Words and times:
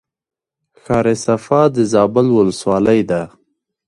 ښار 0.83 1.05
صفا 1.25 1.61
د 1.75 1.77
زابل 1.93 2.27
ولسوالۍ 2.37 3.01
ده 3.09 3.21